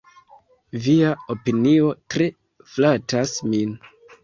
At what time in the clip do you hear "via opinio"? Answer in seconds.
0.85-1.93